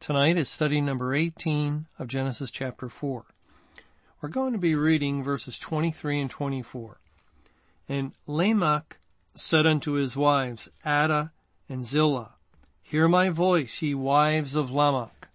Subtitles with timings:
[0.00, 3.24] Tonight is study number 18 of Genesis chapter 4.
[4.22, 7.00] We're going to be reading verses 23 and 24.
[7.88, 8.96] And Lamech
[9.34, 11.32] said unto his wives, Adah
[11.68, 12.34] and Zillah,
[12.80, 15.28] Hear my voice, ye wives of Lamech.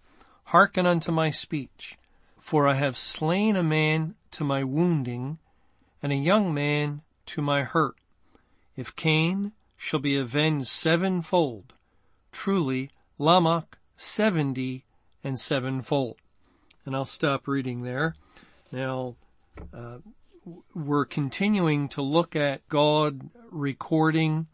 [0.44, 1.98] Hearken unto my speech.
[2.38, 5.38] For I have slain a man to my wounding,
[6.02, 7.96] and a young man to my hurt.
[8.76, 11.74] If Cain shall be avenged sevenfold,
[12.32, 14.84] truly Lamech seventy
[15.22, 16.16] and sevenfold.
[16.84, 18.14] And I'll stop reading there.
[18.70, 19.16] Now,
[19.72, 19.98] uh,
[20.74, 24.48] we're continuing to look at God recording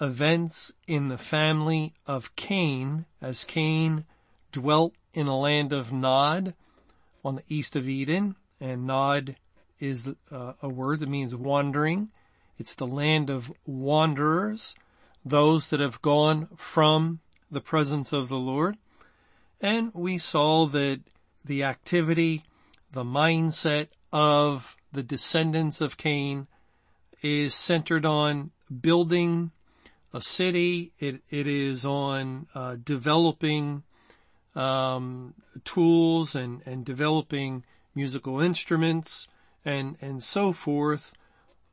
[0.00, 4.04] events in the family of Cain as Cain
[4.50, 6.54] dwelt in a land of Nod
[7.24, 8.34] on the east of Eden.
[8.60, 9.36] And Nod
[9.78, 12.08] is uh, a word that means wandering.
[12.58, 14.74] It's the land of wanderers,
[15.24, 18.76] those that have gone from the presence of the Lord.
[19.60, 21.00] And we saw that
[21.44, 22.44] the activity,
[22.92, 26.46] the mindset of the descendants of Cain
[27.22, 29.52] is centered on building
[30.12, 30.92] a city.
[30.98, 33.82] It, it is on uh, developing
[34.54, 39.28] um, tools and, and developing musical instruments
[39.64, 41.14] and and so forth,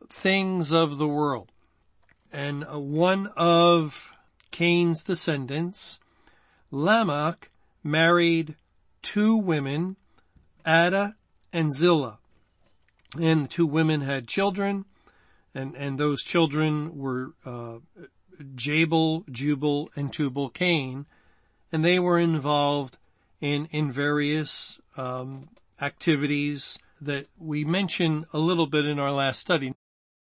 [0.09, 1.51] things of the world.
[2.31, 4.13] And uh, one of
[4.49, 5.99] Cain's descendants,
[6.71, 7.49] Lamech,
[7.83, 8.55] married
[9.01, 9.95] two women,
[10.65, 11.15] Adah
[11.51, 12.19] and Zillah.
[13.19, 14.85] And the two women had children,
[15.53, 17.77] and, and those children were uh,
[18.55, 21.05] Jabal, Jubal, and Tubal Cain,
[21.71, 22.97] and they were involved
[23.39, 25.49] in in various um,
[25.81, 29.73] activities that we mentioned a little bit in our last study.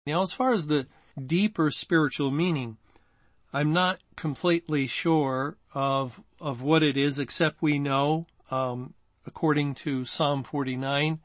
[0.06, 0.88] Now, as far as the
[1.26, 2.78] deeper spiritual meaning,
[3.54, 8.94] I'm not completely sure of of what it is, except we know, um,
[9.26, 11.20] according to Psalm 49,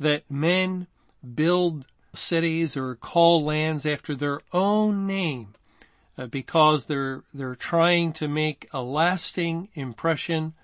[0.00, 0.86] that men
[1.34, 5.54] build cities or call lands after their own name
[6.16, 10.54] uh, because they're they're trying to make a lasting impression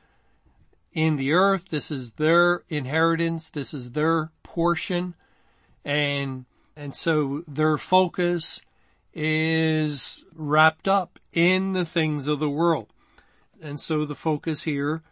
[0.93, 1.69] in the earth.
[1.69, 3.51] This is their inheritance.
[3.51, 5.15] This is their portion,
[5.85, 8.62] and and so their focus
[9.12, 12.93] is wrapped up in the things of the world.
[13.62, 15.03] And so the focus here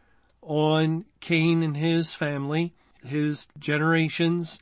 [0.43, 4.59] on Cain and his family, his generations,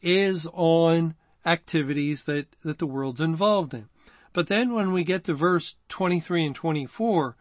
[0.00, 3.88] is on activities that, that the world's involved in.
[4.32, 7.36] But then when we get to verse 23 and 24,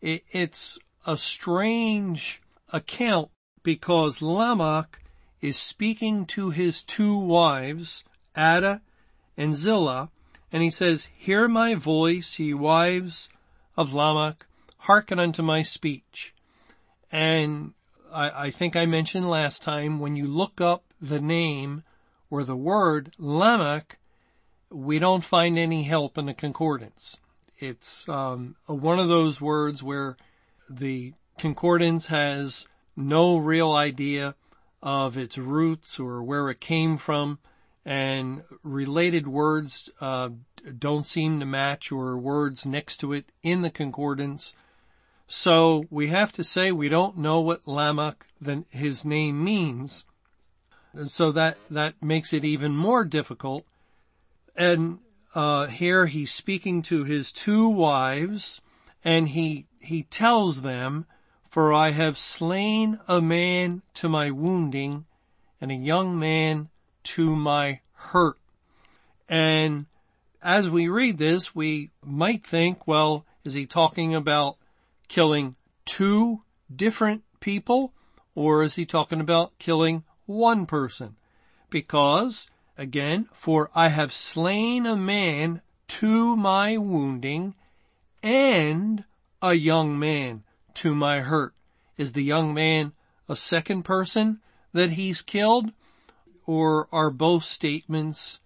[0.00, 2.42] it, it's a strange
[2.72, 3.30] account
[3.62, 5.00] because Lamech
[5.40, 8.04] is speaking to his two wives,
[8.36, 8.80] Adah
[9.36, 10.10] and Zillah,
[10.54, 13.28] and he says, Hear my voice, ye wives
[13.76, 14.46] of Lamech,
[14.78, 16.32] hearken unto my speech.
[17.10, 17.74] And
[18.12, 21.82] I, I think I mentioned last time, when you look up the name
[22.30, 23.98] or the word Lamech,
[24.70, 27.18] we don't find any help in the concordance.
[27.58, 30.16] It's um, one of those words where
[30.70, 34.36] the concordance has no real idea
[34.80, 37.40] of its roots or where it came from
[37.84, 40.30] and related words uh,
[40.78, 44.54] don't seem to match or words next to it in the concordance.
[45.26, 50.06] So we have to say we don't know what Lamech, then his name means.
[50.92, 53.64] And so that, that makes it even more difficult.
[54.56, 55.00] And,
[55.34, 58.60] uh, here he's speaking to his two wives
[59.02, 61.06] and he, he tells them,
[61.50, 65.06] for I have slain a man to my wounding
[65.60, 66.68] and a young man
[67.04, 68.38] to my hurt.
[69.28, 69.86] And
[70.42, 74.56] as we read this, we might think, well, is he talking about
[75.08, 76.42] killing two
[76.74, 77.92] different people
[78.34, 81.16] or is he talking about killing one person?
[81.70, 87.54] Because again, for I have slain a man to my wounding
[88.22, 89.04] and
[89.42, 90.42] a young man
[90.74, 91.54] to my hurt.
[91.96, 92.92] Is the young man
[93.28, 94.40] a second person
[94.72, 95.72] that he's killed?
[96.46, 98.40] Or are both statements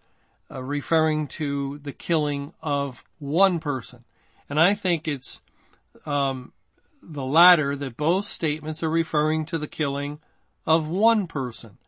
[0.51, 4.05] uh, referring to the killing of one person?
[4.49, 5.41] And I think it's
[6.07, 6.53] um,
[7.03, 10.21] the latter that both statements are referring to the killing
[10.67, 11.79] of one person.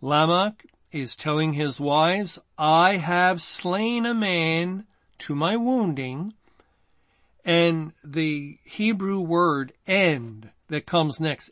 [0.00, 4.86] Lamech is telling his wives, I have slain a man
[5.18, 6.34] to my wounding.
[7.44, 11.50] And the Hebrew word end that comes next,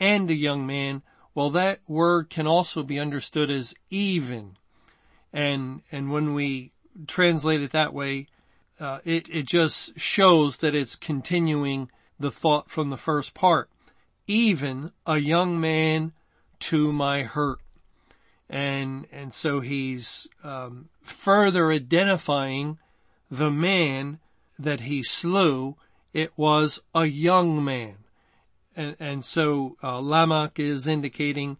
[0.00, 1.02] and a young man,
[1.34, 4.56] well, that word can also be understood as even.
[5.32, 6.72] And, and when we
[7.06, 8.28] translate it that way,
[8.78, 13.68] uh, it, it just shows that it's continuing the thought from the first part.
[14.26, 16.12] Even a young man
[16.60, 17.58] to my hurt.
[18.48, 22.78] And, and so he's, um, further identifying
[23.30, 24.20] the man
[24.58, 25.76] that he slew.
[26.12, 27.96] It was a young man.
[28.76, 31.58] And, and so, uh, Lamech is indicating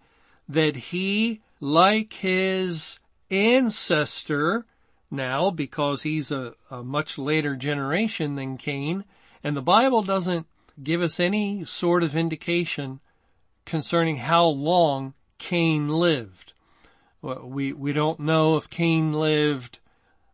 [0.48, 2.98] that he, like his
[3.30, 4.66] ancestor,
[5.10, 9.04] now because he's a, a much later generation than Cain,
[9.42, 10.46] and the Bible doesn't
[10.82, 13.00] give us any sort of indication
[13.64, 16.52] concerning how long Cain lived.
[17.22, 19.78] We, we don't know if Cain lived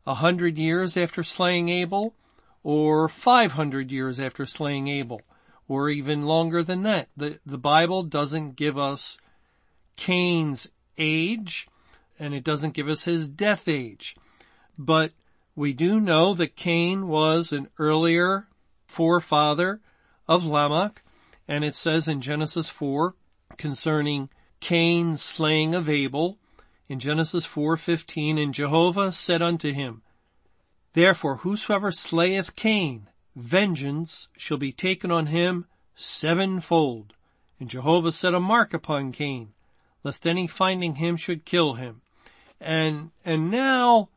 [0.06, 2.14] a hundred years after slaying Abel
[2.64, 5.22] or 500 years after slaying Abel
[5.70, 7.08] or even longer than that.
[7.17, 9.19] The, the Bible doesn't give us
[9.94, 10.69] Cain's
[10.99, 11.69] age
[12.19, 14.17] and it doesn't give us his death age.
[14.76, 15.12] But
[15.55, 18.49] we do know that Cain was an earlier
[18.88, 19.81] forefather
[20.26, 21.05] of Lamech
[21.46, 23.14] and it says in Genesis 4
[23.56, 24.28] concerning
[24.58, 26.37] Cain's slaying of Abel
[26.88, 30.02] in Genesis 4:15 and Jehovah said unto him
[30.94, 33.06] Therefore whosoever slayeth Cain
[33.40, 37.14] vengeance shall be taken on him sevenfold.
[37.58, 39.52] And Jehovah set a mark upon Cain
[40.02, 42.00] lest any finding him should kill him.
[42.60, 44.08] And and now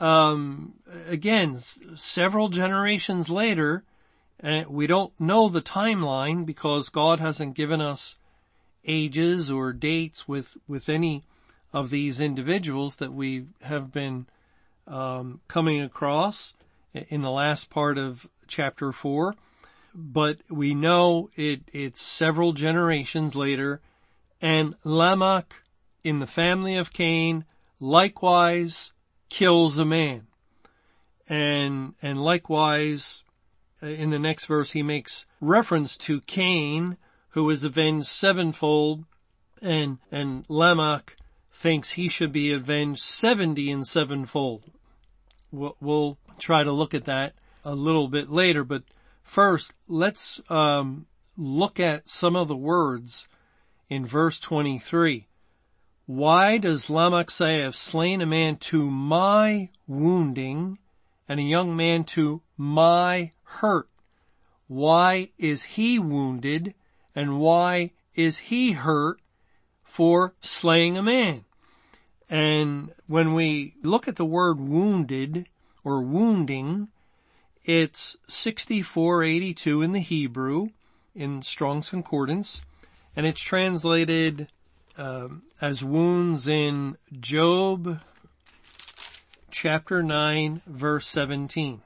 [0.00, 0.74] um
[1.08, 3.84] again several generations later
[4.40, 8.16] and we don't know the timeline because God hasn't given us
[8.84, 11.22] ages or dates with, with any
[11.72, 14.26] of these individuals that we have been
[14.86, 16.54] um, coming across
[16.94, 19.34] in the last part of chapter four.
[19.94, 23.80] But we know it, it's several generations later
[24.40, 25.54] and Lamech
[26.04, 27.44] in the family of Cain
[27.80, 28.92] likewise
[29.28, 30.26] kills a man.
[31.28, 33.22] And, and likewise
[33.82, 36.96] uh, in the next verse he makes reference to Cain
[37.30, 39.04] who is avenged sevenfold
[39.60, 41.16] and, and Lamech
[41.52, 44.62] thinks he should be avenged 70 and sevenfold.
[45.50, 47.34] We'll, we'll try to look at that
[47.68, 48.82] a little bit later, but
[49.22, 51.06] first let's, um,
[51.36, 53.28] look at some of the words
[53.88, 55.26] in verse 23.
[56.06, 60.78] Why does Lamech say, I have slain a man to my wounding
[61.28, 63.88] and a young man to my hurt?
[64.66, 66.74] Why is he wounded
[67.14, 69.20] and why is he hurt
[69.82, 71.44] for slaying a man?
[72.30, 75.46] And when we look at the word wounded
[75.84, 76.88] or wounding,
[77.64, 80.68] it's 6482 in the Hebrew
[81.14, 82.62] in Strong's Concordance,
[83.16, 84.48] and it's translated
[84.96, 88.00] um, as wounds in Job
[89.50, 91.82] chapter 9 verse 17.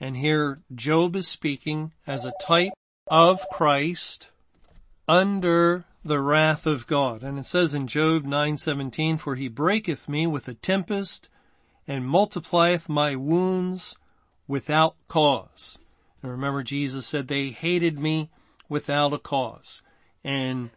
[0.00, 2.72] And here Job is speaking as a type
[3.06, 4.30] of Christ
[5.06, 7.22] under the wrath of God.
[7.22, 11.28] And it says in Job 9:17, "For he breaketh me with a tempest
[11.86, 13.96] and multiplieth my wounds
[14.48, 15.78] without cause."
[16.22, 18.30] And remember Jesus said they hated me
[18.68, 19.82] without a cause.
[20.24, 20.70] And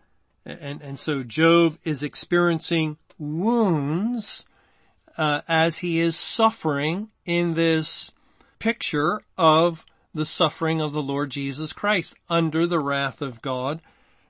[0.45, 4.45] and and so Job is experiencing wounds
[5.17, 8.11] uh, as he is suffering in this
[8.59, 13.81] picture of the suffering of the Lord Jesus Christ under the wrath of God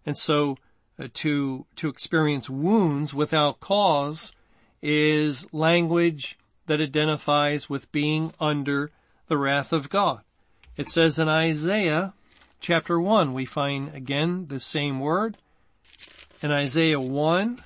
[0.06, 0.58] and so
[1.00, 4.34] uh, to, to experience wounds without cause
[4.82, 8.92] is language that identifies with being under
[9.28, 10.22] the wrath of God.
[10.78, 12.14] It says in Isaiah
[12.60, 15.38] chapter 1, we find again the same word.
[16.42, 17.64] In Isaiah 1,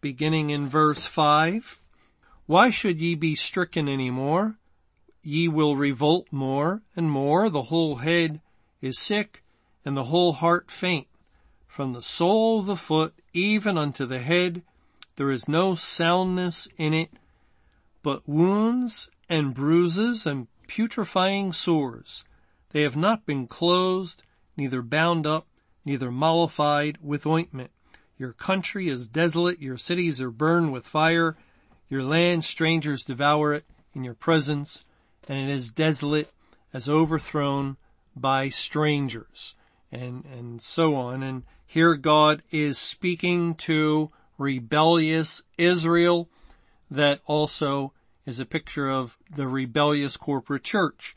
[0.00, 1.80] beginning in verse 5,
[2.46, 4.56] Why should ye be stricken any more?
[5.22, 7.50] Ye will revolt more and more.
[7.50, 8.40] The whole head
[8.80, 9.42] is sick
[9.84, 11.06] and the whole heart faint
[11.66, 14.62] from the sole of the foot even unto the head.
[15.16, 17.10] There is no soundness in it,
[18.02, 22.24] but wounds and bruises and putrefying sores.
[22.70, 24.22] They have not been closed,
[24.56, 25.46] neither bound up,
[25.84, 27.70] neither mollified with ointment.
[28.18, 31.36] Your country is desolate, your cities are burned with fire,
[31.88, 34.84] your land strangers devour it in your presence,
[35.28, 36.32] and it is desolate
[36.72, 37.76] as overthrown
[38.14, 39.54] by strangers
[39.92, 41.22] and, and so on.
[41.22, 46.28] And here God is speaking to rebellious Israel
[46.90, 47.92] that also
[48.26, 51.16] is a picture of the rebellious corporate church.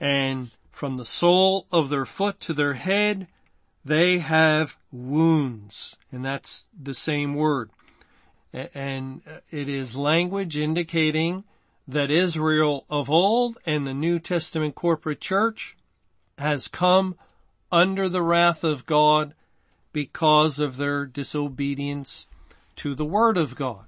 [0.00, 3.26] And from the sole of their foot to their head,
[3.84, 5.96] they have wounds.
[6.12, 7.70] And that's the same word.
[8.52, 11.44] And uh, it is language indicating
[11.88, 15.76] that Israel of old and the New Testament corporate church
[16.38, 17.16] has come
[17.70, 19.34] under the wrath of God
[19.92, 22.26] because of their disobedience
[22.76, 23.86] to the word of God.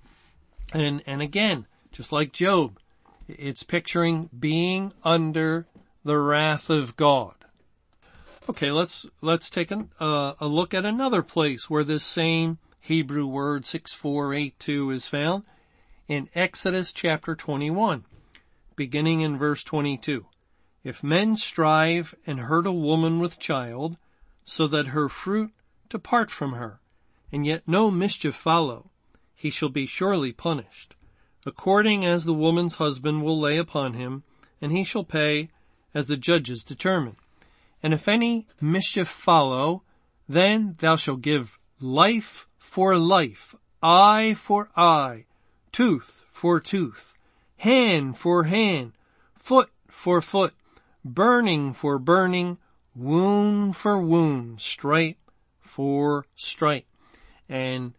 [0.72, 2.78] And, and again, just like Job,
[3.28, 5.66] it's picturing being under
[6.04, 7.35] the wrath of God.
[8.49, 13.26] Okay, let's, let's take a, uh, a look at another place where this same Hebrew
[13.26, 15.45] word 6482 is found
[16.07, 18.07] in Exodus chapter 21,
[18.76, 20.25] beginning in verse 22.
[20.83, 23.99] If men strive and hurt a woman with child,
[24.45, 25.52] so that her fruit
[25.90, 26.80] depart from her,
[27.30, 28.90] and yet no mischief follow,
[29.35, 30.95] he shall be surely punished,
[31.47, 34.23] according as the woman's husband will lay upon him,
[34.61, 35.50] and he shall pay
[35.95, 37.16] as the judges determine.
[37.83, 39.83] And if any mischief follow,
[40.28, 45.26] then thou shalt give life for life, eye for eye,
[45.73, 47.14] tooth for tooth,
[47.59, 48.92] hand for hand,
[49.35, 50.54] foot for foot,
[51.04, 52.59] burning for burning,
[52.95, 55.18] wound for wound, stripe
[55.61, 56.87] for stripe.
[57.49, 57.95] And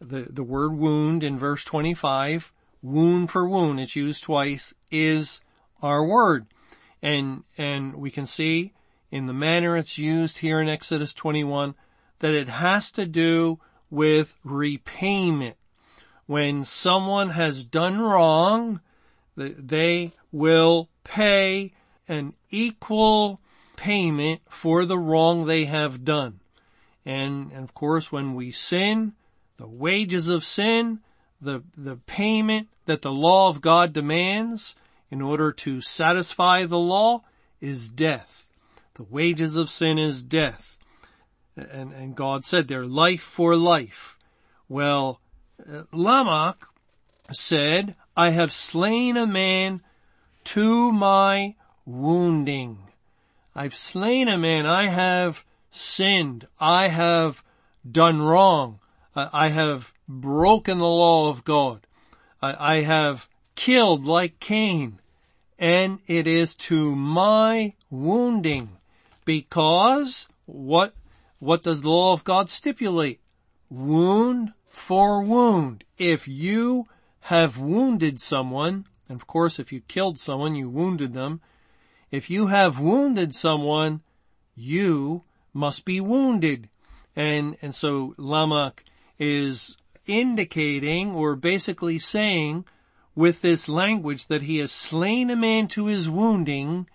[0.00, 5.40] the, the word wound in verse 25, wound for wound, it's used twice, is
[5.82, 6.46] our word.
[7.02, 8.72] And, and we can see
[9.10, 11.74] in the manner it's used here in Exodus 21
[12.18, 15.56] that it has to do with repayment.
[16.26, 18.80] When someone has done wrong,
[19.36, 21.72] they will pay
[22.06, 23.40] an equal
[23.76, 26.40] payment for the wrong they have done.
[27.06, 29.14] And, and of course, when we sin,
[29.56, 31.00] the wages of sin,
[31.40, 34.76] the, the payment that the law of God demands
[35.10, 37.22] in order to satisfy the law
[37.60, 38.52] is death.
[38.94, 40.78] The wages of sin is death.
[41.56, 44.18] And, and God said there, life for life.
[44.68, 45.20] Well,
[45.68, 46.56] uh, Lamech
[47.32, 49.82] said, I have slain a man
[50.44, 51.54] to my
[51.84, 52.78] wounding.
[53.54, 54.66] I've slain a man.
[54.66, 56.46] I have sinned.
[56.60, 57.42] I have
[57.90, 58.80] done wrong.
[59.32, 61.86] I have broken the law of God.
[62.40, 65.00] I have killed like Cain.
[65.58, 68.76] And it is to my wounding
[69.24, 70.94] because what,
[71.40, 73.20] what does the law of God stipulate?
[73.68, 75.82] Wound for wound.
[75.98, 76.86] If you
[77.22, 81.40] have wounded someone, and of course if you killed someone, you wounded them,
[82.12, 84.00] if you have wounded someone,
[84.54, 86.68] you must be wounded.
[87.16, 88.84] And, and so Lamech
[89.18, 92.64] is indicating or basically saying
[93.14, 96.88] with this language that he has slain a man to his wounding,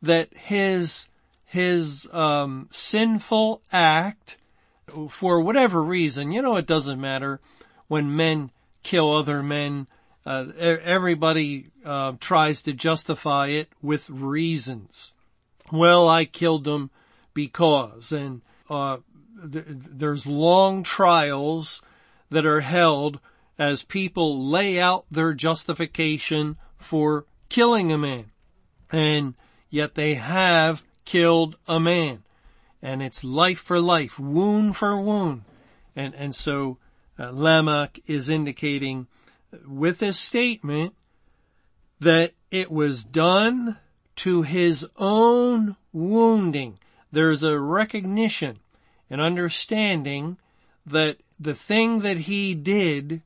[0.00, 1.08] that his,
[1.44, 4.36] his, um, sinful act,
[5.08, 7.40] for whatever reason, you know, it doesn't matter
[7.88, 8.50] when men
[8.82, 9.86] kill other men,
[10.24, 15.14] uh, everybody uh, tries to justify it with reasons.
[15.70, 16.90] Well, I killed them
[17.34, 18.98] because, and uh,
[19.44, 21.82] there's long trials
[22.30, 23.20] that are held
[23.58, 28.30] as people lay out their justification for killing a man,
[28.90, 29.34] and
[29.70, 32.22] yet they have killed a man,
[32.80, 35.42] and it's life for life, wound for wound,
[35.94, 36.78] and and so
[37.18, 39.06] uh, Lamech is indicating
[39.66, 40.94] with this statement
[42.00, 43.78] that it was done
[44.16, 46.78] to his own wounding.
[47.12, 48.58] There's a recognition
[49.12, 50.38] and understanding
[50.86, 53.20] that the thing that he did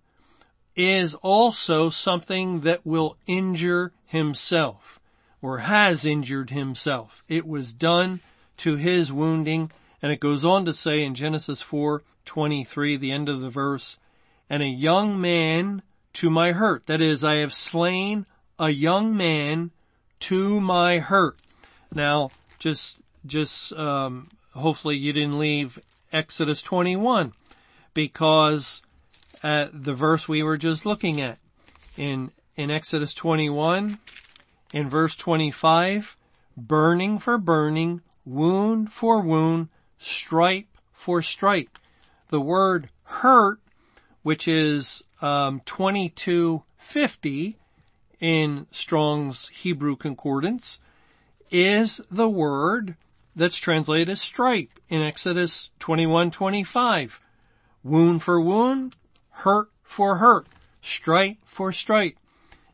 [0.74, 4.98] is also something that will injure himself
[5.40, 7.22] or has injured himself.
[7.28, 8.18] It was done
[8.58, 9.70] to his wounding
[10.02, 13.98] and it goes on to say in Genesis 4:23 the end of the verse
[14.50, 15.82] and a young man
[16.14, 16.86] to my hurt.
[16.86, 18.26] That is, I have slain
[18.58, 19.70] a young man
[20.18, 21.38] to my hurt.
[21.94, 25.78] Now, just, just, um, hopefully you didn't leave
[26.12, 27.32] Exodus 21
[27.94, 28.82] because
[29.44, 31.38] uh, the verse we were just looking at
[31.96, 33.98] in, in Exodus 21,
[34.72, 36.16] in verse 25,
[36.56, 41.78] burning for burning, wound for wound, stripe for stripe.
[42.28, 43.60] The word hurt,
[44.22, 47.56] which is um, 2250
[48.20, 50.80] in Strong's Hebrew Concordance
[51.50, 52.96] is the word
[53.36, 57.20] that's translated as stripe in Exodus 21:25.
[57.84, 58.96] Wound for wound,
[59.30, 60.48] hurt for hurt,
[60.80, 62.16] stripe for stripe.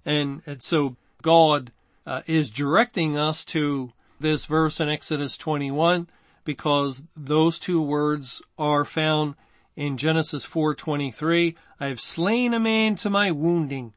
[0.07, 1.73] And, and so God
[2.07, 6.09] uh, is directing us to this verse in Exodus 21
[6.45, 9.35] because those two words are found
[9.77, 11.57] in Genesis 4:23.
[11.81, 13.93] I have slain a man to my wounding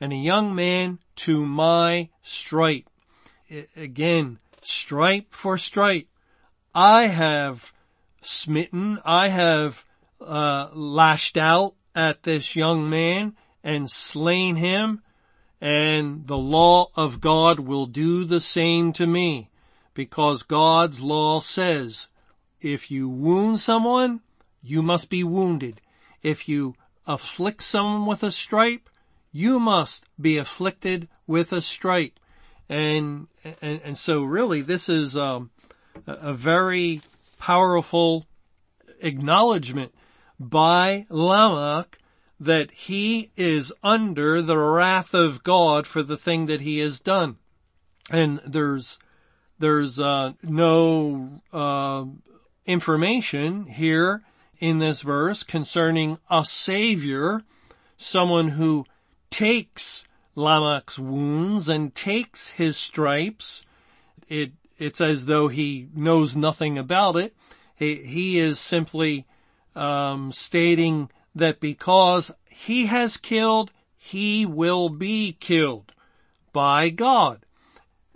[0.00, 2.88] and a young man to my stripe.
[3.76, 6.08] again, stripe for stripe.
[6.74, 7.72] I have
[8.20, 9.84] smitten, I have
[10.20, 15.02] uh, lashed out at this young man and slain him
[15.60, 19.50] and the law of God will do the same to me
[19.94, 22.08] because God's law says
[22.60, 24.20] if you wound someone,
[24.62, 25.80] you must be wounded.
[26.22, 26.74] If you
[27.06, 28.88] afflict someone with a stripe,
[29.32, 32.18] you must be afflicted with a stripe.
[32.68, 33.28] And,
[33.62, 35.50] and, and so really this is, um,
[36.06, 37.00] a very
[37.38, 38.26] powerful
[39.00, 39.94] acknowledgement
[40.38, 41.98] by Lamech
[42.40, 47.36] that he is under the wrath of God for the thing that he has done.
[48.10, 48.98] And there's,
[49.58, 52.04] there's, uh, no, uh,
[52.64, 54.22] information here
[54.60, 57.42] in this verse concerning a savior,
[57.96, 58.84] someone who
[59.30, 60.04] takes
[60.38, 63.66] Lamech's wounds and takes his stripes.
[64.28, 67.34] It, it's as though he knows nothing about it.
[67.74, 69.26] He, he is simply,
[69.74, 75.92] um, stating that because he has killed, he will be killed
[76.52, 77.44] by God.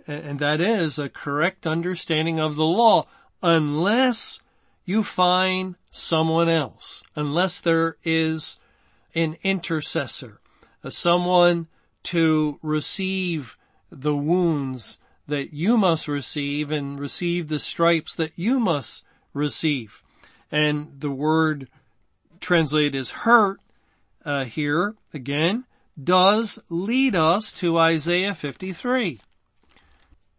[0.07, 3.07] And that is a correct understanding of the law
[3.41, 4.39] unless
[4.85, 8.59] you find someone else, unless there is
[9.15, 10.39] an intercessor,
[10.83, 11.67] a someone
[12.03, 13.57] to receive
[13.91, 20.03] the wounds that you must receive and receive the stripes that you must receive.
[20.51, 21.69] And the word
[22.39, 23.59] translated as hurt
[24.25, 25.65] uh, here again
[26.01, 29.19] does lead us to Isaiah 53.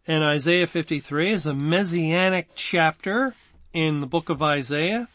[0.07, 3.33] And Isaiah 53 is a messianic chapter
[3.73, 5.07] in the book of Isaiah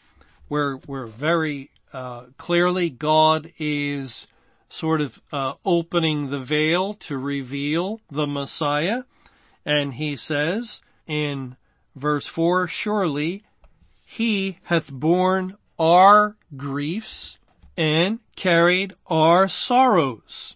[0.47, 4.27] where, where very uh, clearly God is
[4.71, 9.03] sort of uh, opening the veil to reveal the Messiah.
[9.65, 11.57] And he says in
[11.95, 13.43] verse 4, surely
[14.05, 17.37] he hath borne our griefs
[17.75, 20.55] and carried our sorrows.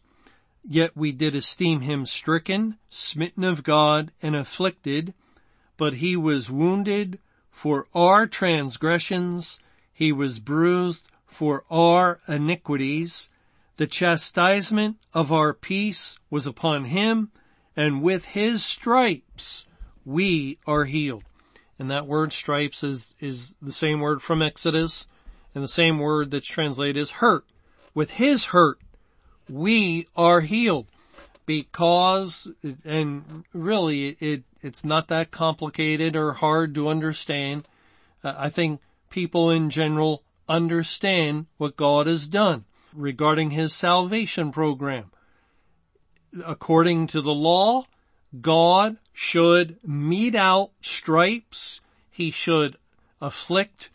[0.64, 5.14] Yet we did esteem him stricken, smitten of God, and afflicted,
[5.78, 7.20] but he was wounded
[7.52, 9.60] for our transgressions,
[9.94, 13.30] he was bruised for our iniquities.
[13.78, 17.32] The chastisement of our peace was upon him,
[17.76, 19.66] and with his stripes
[20.06, 21.24] we are healed.
[21.78, 25.08] And that word stripes is, is the same word from Exodus
[25.54, 27.44] and the same word that's translated as hurt.
[27.94, 28.80] With his hurt,
[29.50, 30.88] we are healed
[31.46, 32.48] because,
[32.86, 37.68] and really it, it's not that complicated or hard to understand.
[38.24, 42.64] Uh, I think people in general understand what God has done
[42.96, 45.12] regarding his salvation program.
[46.46, 47.86] According to the law,
[48.42, 51.82] God should mete out stripes.
[52.10, 52.78] He should
[53.22, 53.90] afflict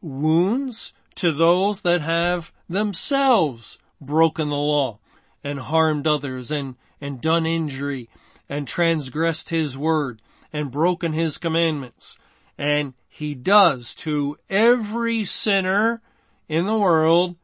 [0.00, 4.98] wounds to those that have themselves broken the law
[5.44, 8.08] and harmed others and, and done injury
[8.48, 10.20] and transgressed his word
[10.52, 12.18] and broken his commandments.
[12.58, 16.00] And he does to every sinner
[16.48, 17.36] in the world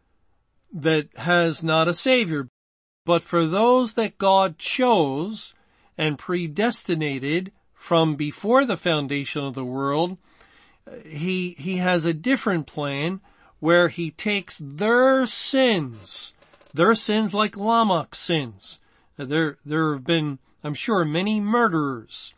[0.73, 2.49] that has not a savior.
[3.05, 5.55] But for those that God chose
[5.97, 10.19] and predestinated from before the foundation of the world,
[11.05, 13.21] he, he has a different plan
[13.61, 16.35] where he takes their sins,
[16.73, 18.81] their sins like Lamech's sins.
[19.17, 22.35] There, there have been, I'm sure, many murderers,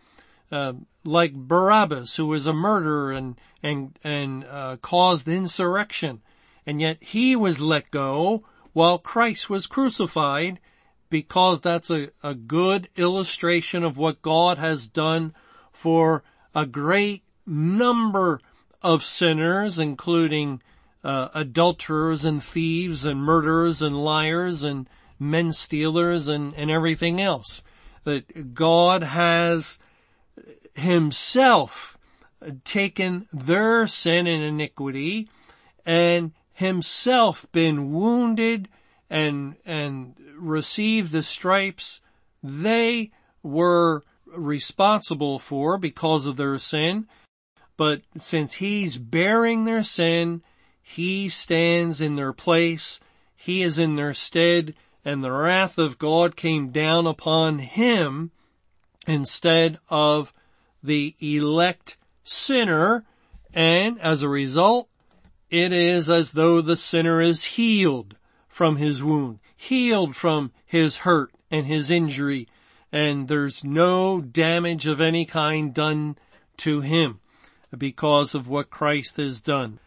[0.51, 6.23] uh, like Barabbas, who was a murderer and, and, and, uh, caused insurrection.
[6.71, 10.61] And yet he was let go while Christ was crucified
[11.09, 15.35] because that's a, a good illustration of what God has done
[15.73, 16.23] for
[16.55, 18.41] a great number
[18.83, 20.63] of sinners, including
[21.03, 27.65] uh, adulterers and thieves and murderers and liars and men stealers and, and everything else.
[28.05, 29.81] That God has
[30.77, 31.99] himself
[32.63, 35.29] taken their sin and iniquity
[35.85, 36.31] and
[36.61, 38.69] himself been wounded
[39.09, 42.01] and, and received the stripes
[42.43, 43.11] they
[43.43, 47.09] were responsible for because of their sin
[47.77, 50.43] But since he's bearing their sin,
[50.83, 53.01] he stands in their place.
[53.35, 58.33] He is in their stead and the wrath of God came down upon him
[59.07, 60.35] instead of
[60.83, 63.07] the elect sinner.
[63.55, 64.90] And as a result,
[65.51, 68.17] it is as though the sinner is healed
[68.49, 72.49] from his wound, healed from his hurt and his injury,
[72.93, 76.17] and there's no damage of any kind done
[76.57, 77.21] to him
[77.77, 79.79] because of what Christ has done.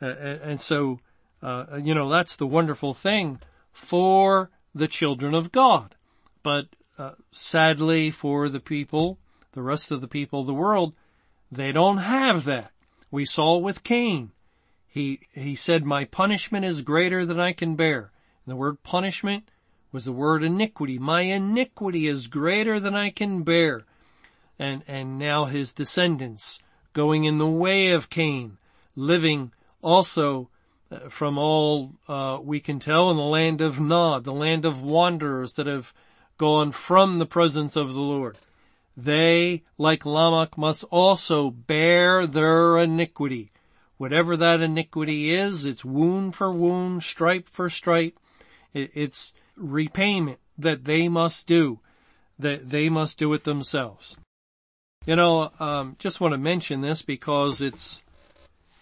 [0.00, 1.00] And so,
[1.42, 3.40] uh, you know, that's the wonderful thing
[3.72, 5.94] for the children of God.
[6.42, 6.66] But
[6.98, 9.18] uh, sadly for the people,
[9.52, 10.94] the rest of the people of the world,
[11.50, 12.72] they don't have that.
[13.10, 14.32] We saw with Cain.
[14.94, 18.12] He, he said, my punishment is greater than I can bear.
[18.46, 19.48] And the word punishment
[19.90, 21.00] was the word iniquity.
[21.00, 23.86] My iniquity is greater than I can bear.
[24.56, 26.60] And, and now his descendants
[26.92, 28.58] going in the way of Cain,
[28.94, 29.50] living
[29.82, 30.48] also
[30.92, 34.80] uh, from all uh, we can tell in the land of Nod, the land of
[34.80, 35.92] wanderers that have
[36.38, 38.38] gone from the presence of the Lord.
[38.96, 43.50] They, like Lamech, must also bear their iniquity.
[43.96, 48.18] Whatever that iniquity is, it's wound for wound, stripe for stripe.
[48.72, 51.80] It's repayment that they must do,
[52.38, 54.16] that they must do it themselves.
[55.06, 58.02] You know, um, just want to mention this because it's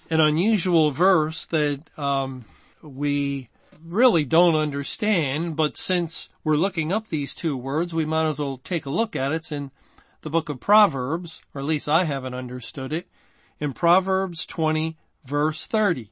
[0.09, 2.44] an unusual verse that um,
[2.83, 3.48] we
[3.85, 8.59] really don't understand, but since we're looking up these two words, we might as well
[8.59, 9.37] take a look at it.
[9.37, 9.72] It's in
[10.22, 13.09] the book of Proverbs, or at least I haven't understood it.
[13.61, 16.11] In Proverbs 20 verse 30.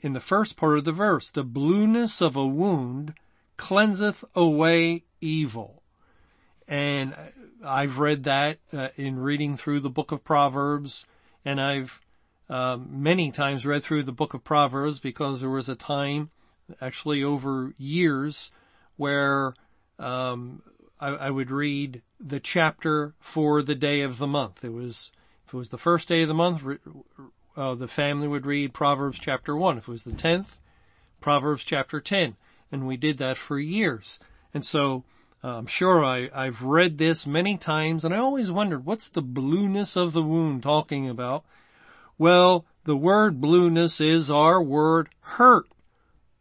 [0.00, 3.14] In the first part of the verse, the blueness of a wound
[3.56, 5.82] cleanseth away evil.
[6.68, 7.14] And
[7.64, 11.04] I've read that uh, in reading through the book of Proverbs,
[11.44, 12.00] and I've
[12.48, 16.30] um, many times read through the book of Proverbs because there was a time,
[16.80, 18.50] actually over years,
[18.96, 19.54] where
[19.98, 20.62] um,
[20.98, 24.64] I, I, would read the chapter for the day of the month.
[24.64, 25.10] It was
[25.46, 26.62] if it was the first day of the month,
[27.56, 29.78] uh, the family would read Proverbs chapter 1.
[29.78, 30.58] If it was the 10th,
[31.20, 32.36] Proverbs chapter 10.
[32.70, 34.20] And we did that for years.
[34.52, 35.04] And so
[35.42, 39.22] uh, I'm sure I, I've read this many times and I always wondered, what's the
[39.22, 41.44] blueness of the wound talking about?
[42.18, 45.68] Well, the word blueness is our word hurt,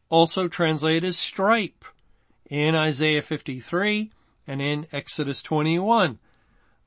[0.10, 1.86] also translated as stripe
[2.50, 4.12] in Isaiah 53
[4.48, 6.18] and in Exodus 21.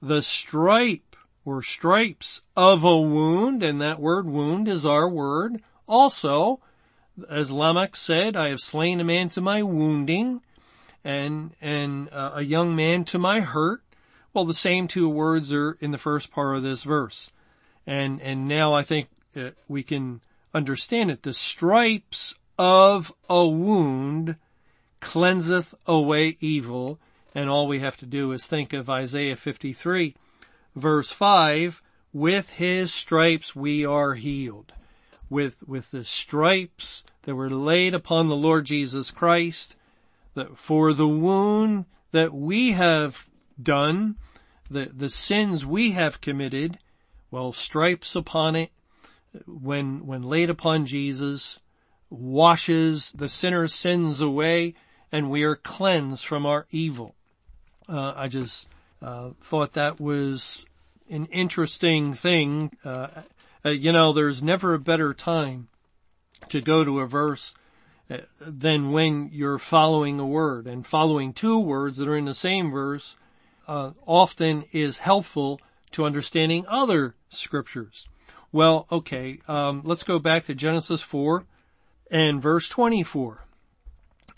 [0.03, 1.10] The stripe
[1.45, 5.63] were stripes of a wound, and that word wound is our word.
[5.89, 6.61] Also,
[7.29, 10.43] as Lamech said, I have slain a man to my wounding,
[11.05, 13.83] and and uh, a young man to my hurt.
[14.33, 17.31] Well, the same two words are in the first part of this verse,
[17.87, 20.21] and and now I think uh, we can
[20.55, 21.23] understand it.
[21.23, 24.37] The stripes of a wound
[25.01, 26.99] cleanseth away evil,
[27.35, 30.15] and all we have to do is think of Isaiah 53
[30.75, 34.73] verse 5, with his stripes we are healed.
[35.29, 39.77] With, with the stripes that were laid upon the Lord Jesus Christ,
[40.35, 43.29] that for the wound that we have
[43.63, 44.17] done,
[44.69, 46.79] the, the sins we have committed,
[47.31, 48.71] well, stripes upon it,
[49.47, 51.61] when, when laid upon Jesus,
[52.09, 54.75] washes the sinner's sins away,
[55.13, 57.15] and we are cleansed from our evil.
[57.89, 58.69] Uh, I just
[59.03, 60.67] uh, thought that was
[61.09, 62.73] an interesting thing.
[62.85, 63.09] Uh,
[63.65, 65.69] uh, you know, there's never a better time
[66.49, 67.55] to go to a verse
[68.11, 72.35] uh, than when you're following a word and following two words that are in the
[72.35, 73.17] same verse
[73.69, 75.61] uh, often is helpful
[75.93, 78.09] to understanding other scriptures.
[78.53, 81.45] Well, okay, um, let's go back to Genesis 4
[82.11, 83.45] and verse 24.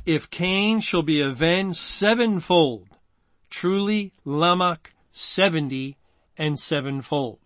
[0.05, 2.89] If Cain shall be avenged sevenfold,
[3.53, 5.97] truly Lamech seventy
[6.37, 7.39] and sevenfold.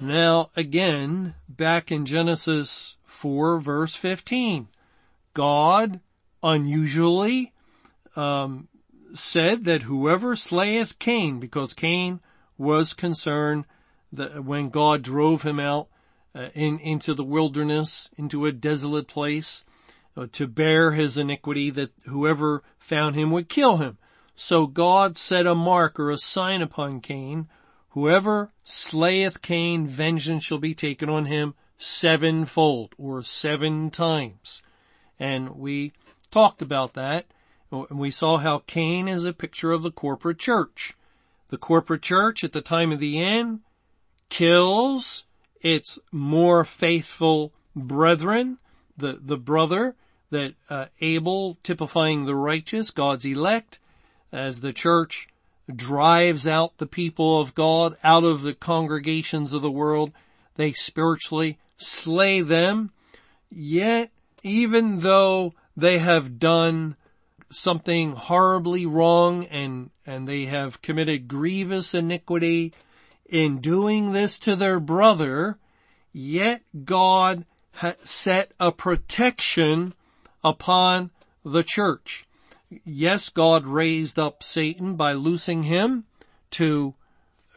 [0.00, 4.68] Now again, back in Genesis 4 verse 15,
[5.34, 6.00] God
[6.42, 7.52] unusually
[8.14, 8.68] um,
[9.12, 12.20] said that whoever slayeth Cain, because Cain
[12.56, 13.64] was concerned
[14.12, 15.88] that when God drove him out
[16.34, 19.64] uh, in, into the wilderness, into a desolate place,
[20.16, 23.98] uh, to bear his iniquity, that whoever found him would kill him.
[24.36, 27.48] So God set a mark or a sign upon Cain.
[27.90, 34.62] Whoever slayeth Cain, vengeance shall be taken on him sevenfold or seven times.
[35.18, 35.92] And we
[36.30, 37.26] talked about that.
[37.70, 40.92] And we saw how Cain is a picture of the corporate church.
[41.48, 43.60] The corporate church at the time of the end
[44.28, 45.24] kills
[45.62, 48.58] its more faithful brethren,
[48.96, 49.96] the, the brother
[50.30, 53.78] that uh, Abel typifying the righteous, God's elect,
[54.36, 55.28] as the church
[55.74, 60.12] drives out the people of God out of the congregations of the world,
[60.56, 62.92] they spiritually slay them.
[63.50, 64.10] Yet,
[64.42, 66.96] even though they have done
[67.50, 72.72] something horribly wrong and, and they have committed grievous iniquity
[73.24, 75.58] in doing this to their brother,
[76.12, 77.44] yet God
[78.00, 79.94] set a protection
[80.44, 81.10] upon
[81.44, 82.25] the church.
[82.84, 86.04] Yes, God raised up Satan by loosing him
[86.52, 86.94] to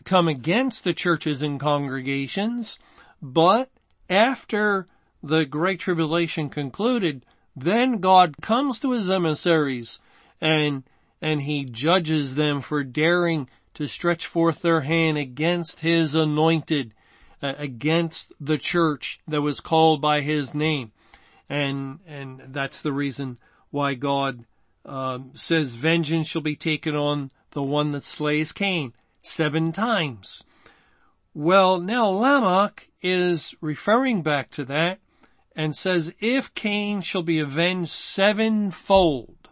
[0.04, 2.80] come against the churches and congregations,
[3.22, 3.69] but
[4.10, 4.88] after
[5.22, 10.00] the Great Tribulation concluded, then God comes to his emissaries
[10.39, 10.84] and,
[11.22, 16.93] and he judges them for daring to stretch forth their hand against his anointed,
[17.41, 20.91] uh, against the church that was called by his name.
[21.50, 23.39] And, and that's the reason
[23.72, 24.45] why God
[24.85, 30.43] um, says vengeance shall be taken on the one that slays Cain seven times.
[31.33, 34.99] Well, now Lamech is referring back to that
[35.55, 39.49] and says, if Cain shall be avenged sevenfold,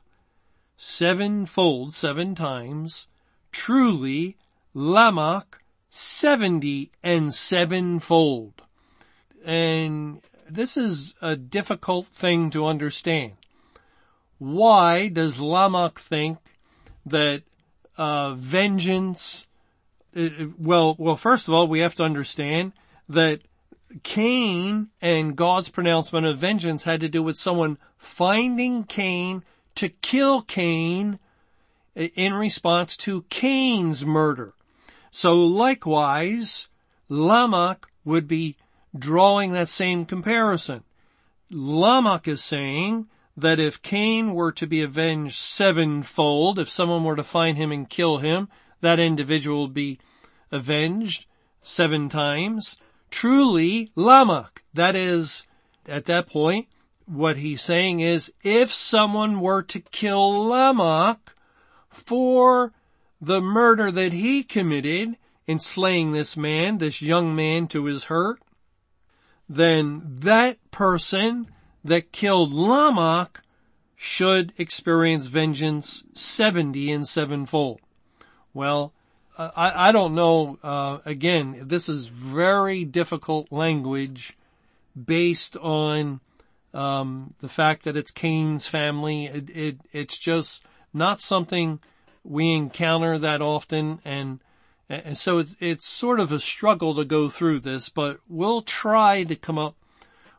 [0.77, 3.07] sevenfold, seven times,
[3.51, 4.37] truly
[4.73, 8.61] Lamech seventy and sevenfold.
[9.45, 13.33] And this is a difficult thing to understand.
[14.39, 16.37] Why does Lamech think
[17.05, 17.43] that
[17.97, 19.47] uh, vengeance?
[20.15, 22.73] Uh, well, well, first of all, we have to understand
[23.09, 23.41] that
[24.03, 29.43] Cain and God's pronouncement of vengeance had to do with someone finding Cain
[29.75, 31.19] to kill Cain
[31.95, 34.53] in response to Cain's murder.
[35.09, 36.69] So likewise,
[37.09, 38.55] Lamech would be
[38.97, 40.83] drawing that same comparison.
[41.49, 47.23] Lamech is saying that if Cain were to be avenged sevenfold, if someone were to
[47.23, 48.49] find him and kill him,
[48.81, 49.99] that individual would be
[50.51, 51.27] avenged
[51.61, 52.77] seven times.
[53.11, 55.45] Truly, Lamech, that is,
[55.87, 56.67] at that point,
[57.05, 61.19] what he's saying is, if someone were to kill Lamech
[61.89, 62.73] for
[63.21, 68.41] the murder that he committed in slaying this man, this young man to his hurt,
[69.47, 71.47] then that person
[71.87, 73.41] that killed Lamech
[73.95, 77.79] should experience vengeance 70 and sevenfold.
[78.53, 78.93] Well,
[79.37, 84.37] I, I don't know, uh, again, this is very difficult language
[84.95, 86.21] based on,
[86.73, 89.25] um, the fact that it's Cain's family.
[89.25, 91.79] It, it, it's just not something
[92.23, 94.39] we encounter that often and
[94.89, 99.23] and so it's, it's sort of a struggle to go through this, but we'll try
[99.25, 99.75] to come up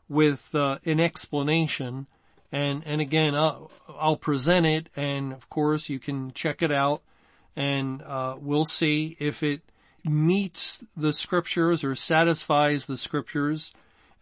[0.09, 2.07] with uh, an explanation.
[2.51, 7.03] And, and again, I'll, I'll, present it and of course you can check it out
[7.55, 9.61] and, uh, we'll see if it
[10.03, 13.73] meets the scriptures or satisfies the scriptures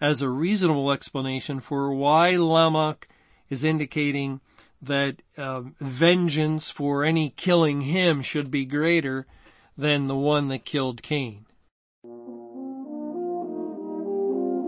[0.02, 3.08] as a reasonable explanation for why Lamech
[3.50, 4.42] is indicating
[4.82, 9.26] that uh, vengeance for any killing him should be greater
[9.78, 11.46] than the one that killed Cain.